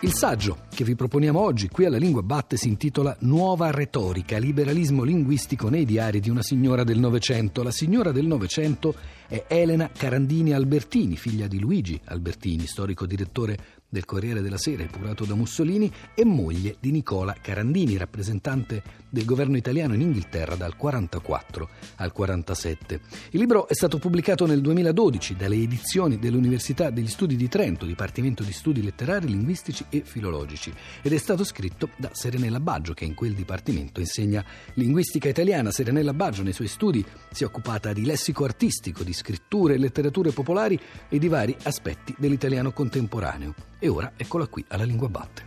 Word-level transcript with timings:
Il 0.00 0.12
saggio 0.12 0.65
che 0.76 0.84
vi 0.84 0.94
proponiamo 0.94 1.40
oggi 1.40 1.70
qui 1.70 1.86
alla 1.86 1.96
Lingua 1.96 2.22
Batte 2.22 2.58
si 2.58 2.68
intitola 2.68 3.16
Nuova 3.20 3.70
retorica, 3.70 4.36
liberalismo 4.36 5.04
linguistico 5.04 5.70
nei 5.70 5.86
diari 5.86 6.20
di 6.20 6.28
una 6.28 6.42
signora 6.42 6.84
del 6.84 6.98
Novecento. 6.98 7.62
La 7.62 7.70
signora 7.70 8.12
del 8.12 8.26
Novecento 8.26 8.94
è 9.26 9.46
Elena 9.48 9.88
Carandini 9.90 10.52
Albertini, 10.52 11.16
figlia 11.16 11.46
di 11.46 11.58
Luigi 11.58 11.98
Albertini, 12.04 12.66
storico 12.66 13.06
direttore 13.06 13.56
del 13.88 14.04
Corriere 14.04 14.42
della 14.42 14.58
Sera, 14.58 14.82
epurato 14.82 15.24
da 15.24 15.34
Mussolini, 15.34 15.90
e 16.14 16.24
moglie 16.24 16.76
di 16.80 16.90
Nicola 16.90 17.34
Carandini, 17.40 17.96
rappresentante 17.96 18.82
del 19.08 19.24
governo 19.24 19.56
italiano 19.56 19.94
in 19.94 20.02
Inghilterra 20.02 20.56
dal 20.56 20.76
44 20.76 21.68
al 21.96 22.12
47. 22.12 23.00
Il 23.30 23.40
libro 23.40 23.68
è 23.68 23.74
stato 23.74 23.98
pubblicato 23.98 24.44
nel 24.44 24.60
2012 24.60 25.36
dalle 25.36 25.56
edizioni 25.56 26.18
dell'Università 26.18 26.90
degli 26.90 27.08
Studi 27.08 27.36
di 27.36 27.48
Trento, 27.48 27.86
Dipartimento 27.86 28.42
di 28.42 28.52
Studi 28.52 28.82
Letterari, 28.82 29.28
Linguistici 29.28 29.84
e 29.88 30.02
Filologici, 30.04 30.65
ed 31.02 31.12
è 31.12 31.18
stato 31.18 31.44
scritto 31.44 31.90
da 31.96 32.10
Serenella 32.12 32.60
Baggio, 32.60 32.94
che 32.94 33.04
in 33.04 33.14
quel 33.14 33.34
dipartimento 33.34 34.00
insegna 34.00 34.44
linguistica 34.74 35.28
italiana. 35.28 35.70
Serenella 35.70 36.14
Baggio 36.14 36.42
nei 36.42 36.52
suoi 36.52 36.68
studi 36.68 37.04
si 37.30 37.42
è 37.42 37.46
occupata 37.46 37.92
di 37.92 38.04
lessico 38.04 38.44
artistico, 38.44 39.02
di 39.02 39.12
scritture 39.12 39.74
e 39.74 39.78
letterature 39.78 40.30
popolari 40.30 40.78
e 41.08 41.18
di 41.18 41.28
vari 41.28 41.56
aspetti 41.62 42.14
dell'italiano 42.18 42.72
contemporaneo. 42.72 43.54
E 43.78 43.88
ora 43.88 44.12
eccola 44.16 44.46
qui 44.46 44.64
alla 44.68 44.84
Lingua 44.84 45.08
Batte. 45.08 45.44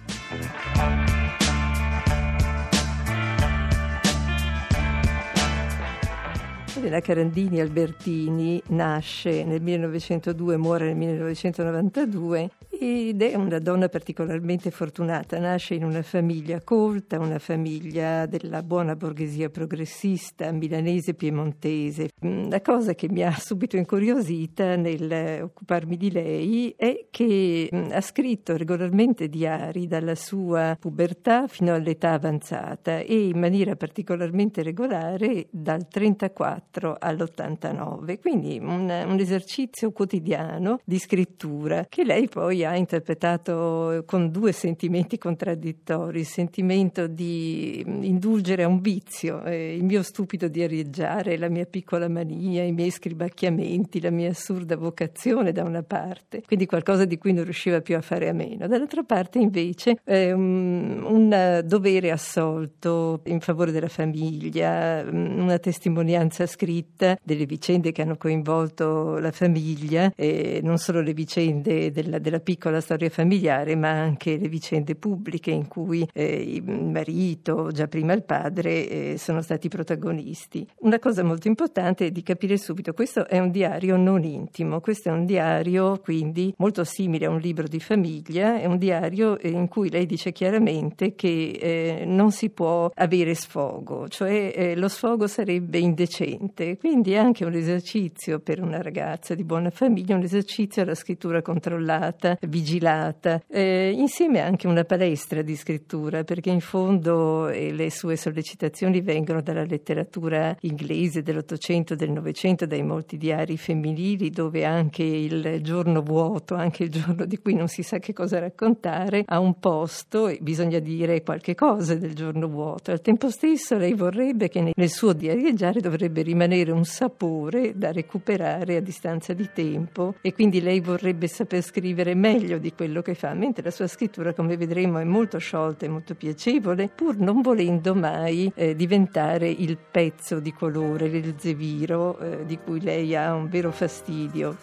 Elena 6.80 7.02
Carandini 7.02 7.60
Albertini 7.60 8.62
nasce 8.68 9.44
nel 9.44 9.62
1902 9.62 10.56
muore 10.56 10.86
nel 10.86 10.96
1992 10.96 12.50
ed 12.80 13.22
è 13.22 13.36
una 13.36 13.60
donna 13.60 13.90
particolarmente 13.90 14.72
fortunata. 14.72 15.38
Nasce 15.38 15.76
in 15.76 15.84
una 15.84 16.02
famiglia 16.02 16.62
colta, 16.62 17.20
una 17.20 17.40
famiglia 17.40 18.26
della 18.26 18.64
buona 18.64 18.96
borghesia 18.96 19.50
progressista, 19.50 20.52
milanese 20.52 21.14
piemontese. 21.14 22.10
Mm, 22.26 22.50
la 22.50 22.62
cosa 22.62 22.94
che 22.94 23.10
mi 23.10 23.24
ha 23.24 23.36
subito 23.38 23.78
incuriosita 23.78 24.76
nel 24.76 25.42
occuparmi 25.44 25.98
di 25.98 26.12
lei 26.12 26.74
è 26.78 27.08
che 27.10 27.70
mm, 27.74 27.92
ha 27.92 28.02
scritto 28.02 28.56
regolarmente 28.56 29.28
diari 29.28 29.88
dalla 29.88 30.16
sua 30.16 30.76
pubertà 30.80 31.48
fino 31.48 31.74
all'età 31.74 32.14
avanzata 32.14 33.00
e 33.00 33.28
in 33.28 33.40
maniera 33.40 33.76
particolarmente 33.76 34.64
regolare 34.64 35.48
dal 35.52 35.88
34 35.88 36.38
all'84 36.80 36.96
all'89, 37.00 38.20
quindi 38.20 38.60
un, 38.60 38.90
un 38.90 39.20
esercizio 39.20 39.92
quotidiano 39.92 40.80
di 40.84 40.98
scrittura 40.98 41.86
che 41.90 42.04
lei 42.04 42.28
poi 42.28 42.64
ha 42.64 42.69
interpretato 42.76 44.04
con 44.06 44.32
due 44.32 44.52
sentimenti 44.52 45.18
contraddittori, 45.18 46.20
il 46.20 46.26
sentimento 46.26 47.08
di 47.08 47.84
indulgere 47.86 48.64
a 48.64 48.68
un 48.68 48.80
vizio, 48.82 49.44
eh, 49.44 49.76
il 49.76 49.84
mio 49.84 50.04
stupido 50.04 50.48
di 50.48 50.64
arieggiare, 50.64 51.38
la 51.38 51.50
mia 51.50 51.66
piccola 51.66 52.08
mania, 52.08 52.64
i 52.64 52.72
miei 52.72 52.92
scribacchiamenti, 52.92 54.02
la 54.02 54.12
mia 54.12 54.30
assurda 54.30 54.76
vocazione 54.76 55.52
da 55.52 55.64
una 55.64 55.84
parte, 55.84 56.44
quindi 56.46 56.66
qualcosa 56.66 57.06
di 57.06 57.18
cui 57.18 57.34
non 57.34 57.44
riusciva 57.44 57.82
più 57.82 57.96
a 57.96 58.02
fare 58.02 58.30
a 58.30 58.34
meno. 58.34 58.68
Dall'altra 58.68 59.04
parte 59.04 59.40
invece 59.40 60.00
eh, 60.04 60.32
un, 60.32 61.04
un 61.04 61.62
dovere 61.66 62.12
assolto 62.12 63.22
in 63.26 63.40
favore 63.40 63.72
della 63.72 63.88
famiglia, 63.88 65.04
una 65.10 65.58
testimonianza 65.60 66.46
scritta 66.46 67.18
delle 67.24 67.46
vicende 67.46 67.92
che 67.92 68.02
hanno 68.02 68.18
coinvolto 68.18 69.18
la 69.20 69.32
famiglia, 69.32 70.12
eh, 70.16 70.60
non 70.64 70.78
solo 70.78 71.02
le 71.02 71.14
vicende 71.14 71.92
della, 71.92 72.20
della, 72.20 72.40
piccola 72.40 72.58
storia 72.80 73.10
familiare, 73.10 73.76
ma 73.76 73.90
anche 73.90 74.38
le 74.38 74.48
vicende 74.48 74.96
pubbliche 74.96 75.52
in 75.52 75.68
cui 75.68 76.08
eh, 76.14 76.26
il 76.26 76.64
marito, 76.64 77.72
già 77.72 77.88
prima 77.88 78.14
il 78.14 78.24
padre, 78.24 78.88
eh, 78.88 79.18
sono 79.18 79.42
stati 79.42 79.68
protagonisti. 79.68 80.68
Una 80.80 81.00
cosa 81.00 81.24
molto 81.24 81.48
importante 81.48 82.08
è 82.08 82.12
di 82.12 82.24
capire 82.24 82.58
subito, 82.58 82.94
questo 82.94 83.28
è 83.28 83.40
un 83.40 83.52
diario 83.52 83.98
non 83.98 84.24
intimo, 84.24 84.80
questo 84.80 85.10
è 85.10 85.12
un 85.12 85.26
diario 85.26 86.00
quindi 86.00 86.54
molto 86.58 86.84
simile 86.84 87.26
a 87.26 87.30
un 87.30 87.40
libro 87.40 87.68
di 87.68 87.80
famiglia, 87.80 88.60
è 88.60 88.66
un 88.66 88.78
diario 88.78 89.38
in 89.42 89.68
cui 89.68 89.90
lei 89.90 90.06
dice 90.06 90.32
chiaramente 90.32 91.16
che 91.16 91.58
eh, 91.60 92.04
non 92.06 92.32
si 92.32 92.50
può 92.50 92.92
avere 92.94 93.34
sfogo, 93.36 94.08
cioè 94.08 94.54
eh, 94.56 94.76
lo 94.76 94.88
sfogo 94.88 95.28
sarebbe 95.28 95.78
indecente. 95.78 96.78
Quindi 96.78 97.14
è 97.14 97.18
anche 97.18 97.46
un 97.46 97.54
esercizio 97.54 98.40
per 98.40 98.62
una 98.62 98.82
ragazza 98.82 99.36
di 99.36 99.44
buona 99.44 99.70
famiglia, 99.70 100.16
un 100.16 100.24
esercizio 100.24 100.82
alla 100.82 100.96
scrittura 100.96 101.42
controllata, 101.42 102.38
vigilata, 102.50 103.42
eh, 103.48 103.92
insieme 103.96 104.42
anche 104.42 104.68
una 104.68 104.84
palestra 104.84 105.42
di 105.42 105.56
scrittura, 105.56 106.24
perché 106.24 106.50
in 106.50 106.60
fondo 106.60 107.48
eh, 107.48 107.72
le 107.72 107.90
sue 107.92 108.18
sollecitazioni 108.18 109.02
vengono 109.02 109.42
dalla 109.42 109.64
letteratura 109.64 110.56
inglese 110.62 111.22
dell'Ottocento, 111.22 111.96
del 111.96 112.12
Novecento, 112.12 112.66
dai 112.66 112.84
molti 112.84 113.18
diari 113.18 113.58
femminili, 113.58 114.30
dove 114.30 114.66
anche 114.66 115.04
il 115.04 115.60
giorno 115.62 116.02
vuoto, 116.02 116.56
anche 116.56 116.84
il 116.84 116.90
giorno 116.90 117.26
di 117.26 117.38
cui 117.40 117.54
non 117.54 117.68
si 117.68 117.84
sa 117.84 118.00
che 118.00 118.14
cosa 118.14 118.40
raccontare, 118.40 119.24
ha 119.26 119.40
un 119.40 119.60
posto 119.60 120.28
e 120.28 120.40
bisogna 120.42 120.80
dire 120.80 121.24
qualche 121.24 121.56
cosa 121.56 121.96
del 121.96 122.14
giorno 122.14 122.48
vuoto. 122.48 122.92
Al 122.92 123.02
tempo 123.02 123.30
stesso 123.30 123.78
lei 123.78 123.94
vorrebbe 123.94 124.50
che 124.50 124.72
nel 124.76 124.90
suo 124.90 125.14
diarieggiare 125.14 125.80
dovrebbe 125.80 126.22
rimanere 126.22 126.72
un 126.72 126.86
sapore 126.86 127.78
da 127.78 127.92
recuperare 127.92 128.78
a 128.78 128.82
distanza 128.82 129.34
di 129.34 129.50
tempo 129.54 130.16
e 130.22 130.34
quindi 130.34 130.62
lei 130.62 130.80
vorrebbe 130.80 131.28
saper 131.28 131.62
scrivere 131.62 132.16
meglio 132.16 132.39
di 132.40 132.74
quello 132.74 133.02
che 133.02 133.16
fa, 133.16 133.34
mentre 133.34 133.64
la 133.64 133.72
sua 133.72 133.88
scrittura, 133.88 134.34
come 134.34 134.56
vedremo, 134.56 135.00
è 135.00 135.04
molto 135.04 135.38
sciolta 135.38 135.86
e 135.86 135.90
molto 135.90 136.16
piacevole, 136.16 136.88
pur 136.88 137.18
non 137.18 137.42
volendo 137.42 137.94
mai 137.94 138.52
eh, 138.56 138.76
diventare 138.76 139.50
il 139.50 139.78
pezzo 139.78 140.40
di 140.40 140.54
colore, 140.54 141.06
il 141.08 141.36
zeviro 141.38 142.18
eh, 142.20 142.46
di 142.46 142.58
cui 142.58 142.82
lei 142.82 143.16
ha 143.16 143.34
un 143.34 143.50
vero 143.50 143.72
fastidio. 143.72 144.56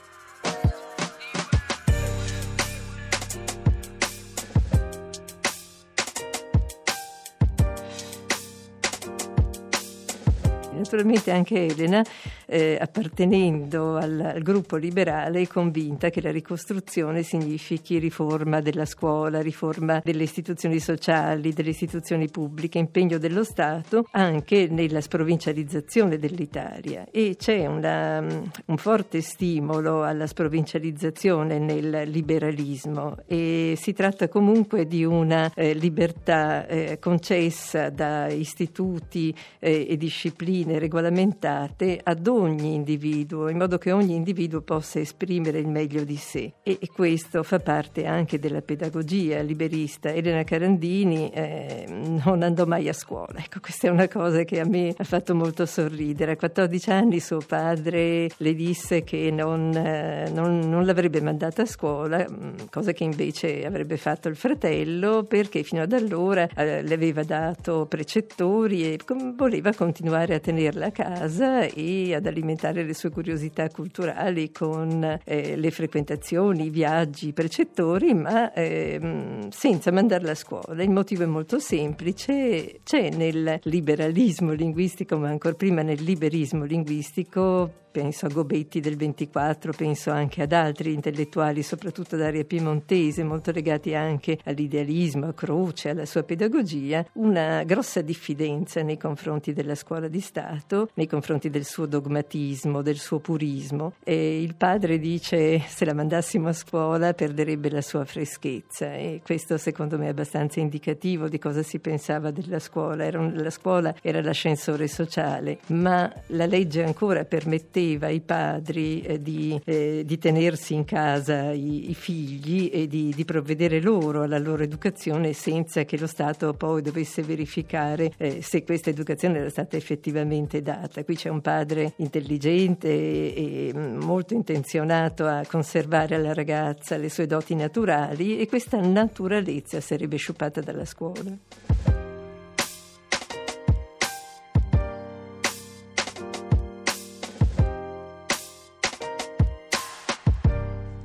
Naturalmente 10.72 11.30
anche 11.32 11.66
Elena, 11.66 12.04
eh, 12.46 12.78
appartenendo 12.80 13.96
al, 13.96 14.20
al, 14.34 14.42
gruppo 14.42 14.76
liberale, 14.76 15.42
è 15.42 15.46
convinta 15.46 16.10
che 16.10 16.20
la 16.20 16.30
ricostruzione 16.30 17.22
significhi 17.22 17.98
riforma 17.98 18.60
della 18.60 18.84
scuola, 18.84 19.40
riforma 19.40 20.00
delle 20.04 20.22
istituzioni 20.22 20.78
sociali, 20.78 21.52
delle 21.52 21.70
istituzioni 21.70 22.28
pubbliche, 22.28 22.78
impegno 22.78 23.18
dello 23.18 23.44
Stato 23.44 24.06
anche 24.12 24.68
nella 24.68 25.00
sprovincializzazione 25.00 26.18
dell'Italia. 26.18 27.06
E 27.10 27.36
c'è 27.36 27.66
una, 27.66 28.18
un 28.20 28.76
forte 28.76 29.20
stimolo 29.20 30.02
alla 30.02 30.26
sprovincializzazione 30.26 31.58
nel 31.58 32.08
liberalismo 32.08 33.16
e 33.26 33.74
si 33.76 33.92
tratta 33.92 34.28
comunque 34.28 34.86
di 34.86 35.04
una 35.04 35.50
eh, 35.54 35.74
libertà 35.74 36.66
eh, 36.66 36.98
concessa 36.98 37.90
da 37.90 38.28
istituti 38.28 39.34
eh, 39.58 39.86
e 39.88 39.96
discipline 39.96 40.44
discipline 40.46 40.78
regolamentate 40.78 42.00
ad 42.02 42.26
ogni 42.36 42.74
individuo, 42.74 43.48
in 43.48 43.56
modo 43.56 43.78
che 43.78 43.92
ogni 43.92 44.14
individuo 44.14 44.60
possa 44.60 45.00
esprimere 45.00 45.58
il 45.58 45.68
meglio 45.68 46.04
di 46.04 46.16
sé. 46.16 46.52
E, 46.62 46.78
e 46.80 46.88
questo 46.92 47.42
fa 47.42 47.58
parte 47.58 48.06
anche 48.06 48.38
della 48.38 48.60
pedagogia 48.60 49.40
liberista. 49.40 50.12
Elena 50.12 50.44
Carandini 50.44 51.30
eh, 51.30 51.86
non 52.24 52.42
andò 52.42 52.64
mai 52.64 52.88
a 52.88 52.92
scuola. 52.92 53.38
Ecco, 53.38 53.60
questa 53.60 53.88
è 53.88 53.90
una 53.90 54.08
cosa 54.08 54.42
che 54.44 54.60
a 54.60 54.64
me 54.66 54.94
ha 54.96 55.04
fatto 55.04 55.34
molto 55.34 55.66
sorridere. 55.66 56.32
A 56.32 56.36
14 56.36 56.90
anni 56.90 57.20
suo 57.20 57.38
padre 57.46 58.28
le 58.36 58.54
disse 58.54 59.02
che 59.04 59.30
non, 59.30 59.74
eh, 59.74 60.30
non, 60.32 60.60
non 60.60 60.84
l'avrebbe 60.84 61.20
mandata 61.20 61.62
a 61.62 61.66
scuola, 61.66 62.26
mm, 62.28 62.66
cosa 62.70 62.92
che 62.92 63.04
invece 63.04 63.64
avrebbe 63.64 63.96
fatto 63.96 64.28
il 64.28 64.36
fratello, 64.36 65.24
perché 65.24 65.62
fino 65.62 65.82
ad 65.82 65.92
allora 65.92 66.48
eh, 66.54 66.82
le 66.82 66.94
aveva 66.94 67.22
dato 67.22 67.86
precettori 67.86 68.92
e 68.92 68.98
voleva 69.34 69.72
continuare 69.74 70.34
a 70.34 70.38
tenerla 70.38 70.86
a 70.86 70.90
casa 70.90 71.62
e 71.62 72.14
ad 72.14 72.25
alimentare 72.28 72.84
le 72.84 72.94
sue 72.94 73.10
curiosità 73.10 73.68
culturali 73.68 74.50
con 74.50 75.20
eh, 75.24 75.56
le 75.56 75.70
frequentazioni, 75.70 76.66
i 76.66 76.70
viaggi, 76.70 77.28
i 77.28 77.32
precettori, 77.32 78.14
ma 78.14 78.52
eh, 78.52 79.48
senza 79.50 79.90
mandarla 79.92 80.32
a 80.32 80.34
scuola. 80.34 80.82
Il 80.82 80.90
motivo 80.90 81.22
è 81.22 81.26
molto 81.26 81.58
semplice, 81.58 82.80
c'è 82.84 83.10
nel 83.10 83.60
liberalismo 83.64 84.52
linguistico, 84.52 85.16
ma 85.18 85.28
ancora 85.28 85.54
prima 85.54 85.82
nel 85.82 86.02
liberismo 86.02 86.64
linguistico, 86.64 87.84
penso 87.96 88.26
a 88.26 88.28
Gobetti 88.28 88.80
del 88.80 88.94
24, 88.94 89.72
penso 89.72 90.10
anche 90.10 90.42
ad 90.42 90.52
altri 90.52 90.92
intellettuali, 90.92 91.62
soprattutto 91.62 92.14
d'area 92.14 92.44
piemontese, 92.44 93.24
molto 93.24 93.52
legati 93.52 93.94
anche 93.94 94.38
all'idealismo, 94.44 95.28
a 95.28 95.32
Croce, 95.32 95.88
alla 95.88 96.04
sua 96.04 96.22
pedagogia, 96.22 97.02
una 97.14 97.62
grossa 97.62 98.02
diffidenza 98.02 98.82
nei 98.82 98.98
confronti 98.98 99.54
della 99.54 99.74
scuola 99.74 100.08
di 100.08 100.20
Stato, 100.20 100.90
nei 100.92 101.06
confronti 101.06 101.48
del 101.48 101.64
suo 101.64 101.86
dogma 101.86 102.15
dogmatismo, 102.16 102.82
del 102.82 102.98
suo 102.98 103.18
purismo. 103.18 103.94
E 104.02 104.40
il 104.40 104.54
padre 104.54 104.98
dice 104.98 105.60
se 105.60 105.84
la 105.84 105.94
mandassimo 105.94 106.48
a 106.48 106.52
scuola 106.52 107.12
perderebbe 107.12 107.70
la 107.70 107.82
sua 107.82 108.04
freschezza 108.04 108.94
e 108.94 109.20
questo 109.24 109.58
secondo 109.58 109.98
me 109.98 110.06
è 110.06 110.08
abbastanza 110.10 110.60
indicativo 110.60 111.28
di 111.28 111.38
cosa 111.38 111.62
si 111.62 111.78
pensava 111.78 112.30
della 112.30 112.58
scuola. 112.58 113.06
Un, 113.06 113.34
la 113.36 113.50
scuola 113.50 113.94
era 114.02 114.20
l'ascensore 114.22 114.88
sociale, 114.88 115.58
ma 115.68 116.12
la 116.28 116.46
legge 116.46 116.82
ancora 116.82 117.24
permetteva 117.24 118.06
ai 118.06 118.20
padri 118.20 119.00
eh, 119.02 119.20
di, 119.20 119.60
eh, 119.64 120.02
di, 120.04 120.18
tenersi 120.18 120.74
in 120.74 120.84
casa 120.84 121.52
i, 121.52 121.90
i 121.90 121.94
figli 121.94 122.70
e 122.72 122.86
di, 122.86 123.12
di, 123.14 123.24
provvedere 123.24 123.80
loro 123.80 124.22
alla 124.22 124.38
loro 124.38 124.62
educazione 124.62 125.32
senza 125.32 125.84
che 125.84 125.98
lo 125.98 126.06
Stato 126.06 126.52
poi 126.54 126.82
dovesse 126.82 127.22
verificare 127.22 128.12
eh, 128.16 128.42
se 128.42 128.62
questa 128.64 128.90
educazione 128.90 129.38
era 129.38 129.50
stata 129.50 129.76
effettivamente 129.76 130.62
data. 130.62 131.04
Qui 131.04 131.16
c'è 131.16 131.28
un 131.28 131.40
padre 131.40 131.94
intelligente 132.06 132.88
e, 132.88 133.72
molto 133.74 134.34
intenzionato 134.34 135.26
a 135.26 135.42
conservare 135.46 136.14
alla 136.14 136.32
ragazza 136.32 136.96
le 136.96 137.10
sue 137.10 137.26
doti 137.26 137.54
naturali 137.54 138.38
e 138.38 138.48
questa 138.48 138.80
naturalezza 138.80 139.80
sarebbe 139.80 140.16
sciupata 140.16 140.60
dalla 140.60 140.84
scuola. 140.84 141.95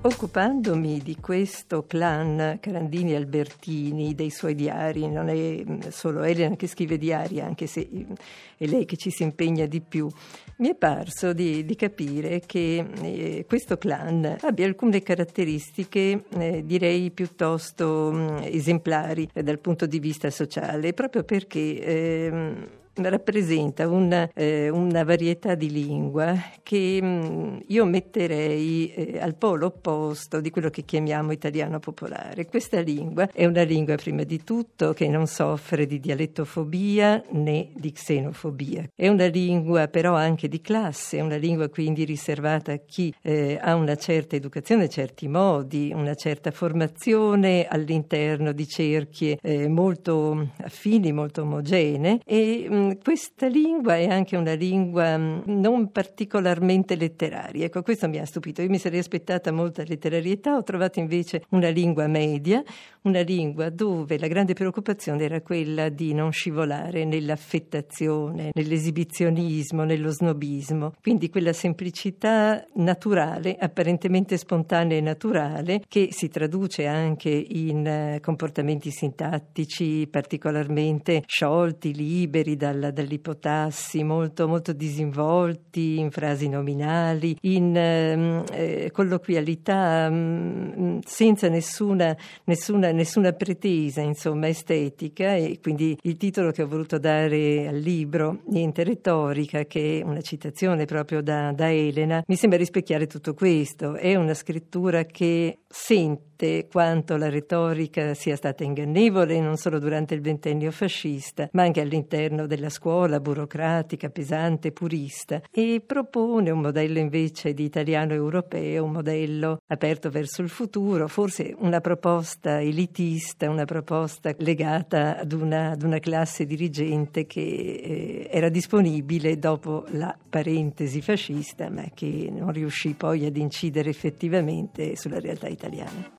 Occupandomi 0.03 0.98
di 0.98 1.18
questo 1.18 1.86
clan 1.86 2.57
Carandini 2.59 3.13
Albertini, 3.13 4.15
dei 4.15 4.31
suoi 4.31 4.56
diari, 4.56 5.07
non 5.07 5.30
è 5.30 5.63
mm, 5.63 5.89
solo 5.89 6.24
Elena 6.24 6.56
che 6.56 6.65
scrive 6.65 6.98
diari, 6.98 7.39
anche 7.39 7.68
se 7.68 7.88
mm, 7.88 8.12
è 8.57 8.65
lei 8.65 8.86
che 8.86 8.98
ci 8.98 9.12
si 9.12 9.21
impegna 9.21 9.68
di 9.68 9.80
più, 9.80 10.09
mi 10.57 10.69
è 10.69 10.75
parso 10.75 11.33
di, 11.33 11.63
di 11.65 11.75
capire 11.75 12.42
che 12.48 12.83
eh, 13.00 13.45
questo 13.48 13.77
clan 13.77 14.38
abbia 14.42 14.65
alcune 14.65 15.03
caratteristiche, 15.03 16.24
eh, 16.30 16.65
direi 16.65 17.12
piuttosto 17.12 18.12
mh, 18.12 18.18
mm, 18.18 18.38
esemplari 18.42 19.30
eh, 19.31 19.44
dal 19.44 19.59
punto 19.59 19.86
di 19.86 20.00
vista 20.00 20.31
sociale, 20.31 20.94
proprio 20.94 21.24
perché 21.24 21.80
eh, 21.80 22.80
rappresenta 22.95 23.88
una, 23.88 24.29
eh, 24.33 24.69
una, 24.69 25.03
varietà 25.03 25.55
di 25.55 25.71
lingua 25.71 26.35
che 26.61 26.99
mh, 27.01 27.05
mm, 27.07 27.57
io 27.67 27.85
metterei 27.85 28.93
eh, 28.93 29.19
al 29.19 29.35
polo 29.35 29.67
opposto 29.67 30.41
di 30.41 30.49
quello 30.49 30.69
che 30.69 30.83
chiamiamo 30.83 31.31
italiano 31.31 31.79
popolare. 31.79 32.45
Questa 32.45 32.79
lingua 32.79 33.29
è 33.31 33.45
una 33.45 33.63
lingua 33.63 33.95
prima 33.95 34.23
di 34.23 34.43
tutto 34.43 34.93
che 34.93 35.07
non 35.07 35.27
soffre 35.27 35.85
di 35.85 35.99
dialettofobia 35.99 37.23
né 37.31 37.69
di 37.73 37.91
xenofobia. 37.91 38.89
È 38.95 39.07
una 39.07 39.27
lingua 39.27 39.88
però 39.88 40.15
anche 40.15 40.47
di 40.47 40.61
classe, 40.61 41.17
è 41.17 41.21
una 41.21 41.38
lingua 41.38 41.69
quindi 41.69 42.03
riservata 42.03 42.73
a 42.73 42.79
chi 42.85 43.13
eh, 43.21 43.57
ha 43.61 43.75
una 43.75 43.95
certa 43.95 44.35
educazione, 44.35 44.89
certi 44.89 45.27
modi, 45.27 45.91
una 45.93 46.15
certa 46.15 46.51
formazione 46.51 47.65
all'interno 47.67 48.51
di 48.51 48.67
cerchie 48.67 49.38
eh, 49.41 49.67
molto 49.67 50.49
affini, 50.61 51.11
molto 51.11 51.41
omogenee 51.41 52.19
e 52.25 52.67
mh, 52.69 52.81
mm, 52.81 52.92
questa 53.04 53.48
lingua 53.48 53.95
è 53.95 54.07
anche 54.07 54.36
una 54.36 54.54
lingua 54.54 55.18
mm, 55.18 55.42
non 55.45 55.92
particolarmente 55.92 56.95
letteraria. 56.95 57.66
Ecco, 57.66 57.81
questo 57.81 58.07
mi 58.07 58.18
ha 58.18 58.25
stupito. 58.25 58.62
Io 58.62 58.69
mi 58.69 58.78
sarei 58.78 59.00
aspettata 59.00 59.51
molta 59.51 59.83
letterarietà, 59.83 60.56
ho 60.56 60.63
trovato 60.63 61.00
invece 61.00 61.44
una 61.50 61.69
lingua 61.69 62.07
media, 62.07 62.63
una 63.04 63.22
lingua 63.22 63.69
dove 63.69 64.18
la 64.18 64.28
grande 64.28 64.54
preoccupazione 64.54 65.24
era 65.24 65.42
quella 65.42 65.89
di 65.89 66.13
non 66.13 66.31
scivolare 66.31 67.06
nell'affettazione, 67.06 68.51
nell'esibizionismo, 68.54 69.84
nello 69.84 70.10
snobismo. 70.10 70.94
Quindi 71.01 71.30
quella 71.30 71.54
semplicità 71.54 72.66
naturale, 72.75 73.56
apparentemente 73.60 74.38
spontanea 74.38 74.98
e 74.98 75.01
naturale, 75.01 75.81
che 75.88 76.10
si 76.12 76.27
traduce 76.27 76.86
anche 76.86 77.30
in 77.30 77.86
eh, 77.86 78.19
comportamenti 78.22 78.92
sintattici 78.92 80.07
particolarmente 80.10 81.24
sciolti, 81.25 81.94
liberi 81.94 82.56
da 82.56 82.70
dal, 82.71 82.94
dall'ipotassi, 82.94 84.03
molto, 84.03 84.47
molto 84.47 84.73
disinvolti 84.73 86.00
in 86.00 86.12
frasi 86.12 86.50
nominali, 86.50 87.38
in 87.41 87.75
ehm, 87.75 88.44
eh, 88.51 88.89
colloquialità 88.91 90.09
mh, 90.09 90.73
mm, 90.79 91.00
senza 91.06 91.50
nessuna, 91.50 92.15
nessuna, 92.45 92.91
nessuna 92.91 93.31
pretesa 93.33 94.01
insomma, 94.01 94.47
estetica 94.47 95.35
e 95.35 95.59
quindi 95.62 95.97
il 96.03 96.18
titolo 96.18 96.51
che 96.51 96.63
ho 96.63 96.68
voluto 96.68 96.97
dare 96.97 97.68
al 97.68 97.77
libro, 97.77 98.39
Niente 98.47 98.83
retorica, 98.83 99.65
che 99.65 100.00
è 100.00 100.03
una 100.03 100.21
citazione 100.21 100.85
proprio 100.85 101.21
da, 101.21 101.51
da 101.51 101.71
Elena, 101.71 102.24
mi 102.27 102.35
sembra 102.35 102.57
rispecchiare 102.57 103.07
tutto 103.07 103.33
questo. 103.33 103.95
È 103.95 104.15
una 104.15 104.33
scrittura 104.33 105.03
che 105.06 105.59
sente 105.67 106.31
quanto 106.69 107.17
la 107.17 107.29
retorica 107.29 108.13
sia 108.13 108.35
stata 108.35 108.63
ingannevole 108.63 109.39
non 109.39 109.57
solo 109.57 109.79
durante 109.79 110.13
il 110.13 110.21
ventennio 110.21 110.71
fascista, 110.71 111.49
ma 111.53 111.63
anche 111.63 111.81
all'interno 111.81 112.47
della 112.47 112.69
scuola 112.69 113.19
burocratica, 113.19 114.09
pesante, 114.09 114.71
purista 114.71 115.41
e 115.51 115.81
propone 115.85 116.49
un 116.49 116.59
modello 116.59 116.99
invece 116.99 117.53
di 117.53 117.63
italiano 117.63 118.13
europeo, 118.13 118.83
un 118.83 118.91
modello 118.91 119.61
aperto 119.67 120.09
verso 120.09 120.41
il 120.41 120.49
futuro, 120.49 121.07
forse 121.07 121.53
una 121.59 121.79
proposta 121.79 122.61
elitista, 122.61 123.49
una 123.49 123.65
proposta 123.65 124.33
legata 124.38 125.17
ad 125.19 125.33
una, 125.33 125.71
ad 125.71 125.83
una 125.83 125.99
classe 125.99 126.45
dirigente 126.45 127.25
che 127.25 127.41
eh, 127.41 128.27
era 128.31 128.49
disponibile 128.49 129.38
dopo 129.38 129.85
la 129.91 130.15
parentesi 130.29 131.01
fascista, 131.01 131.69
ma 131.69 131.83
che 131.93 132.29
non 132.31 132.51
riuscì 132.51 132.93
poi 132.93 133.25
ad 133.25 133.38
incidere 133.38 133.89
effettivamente 133.89 134.95
sulla 134.95 135.19
realtà 135.19 135.47
italiana. 135.47 136.09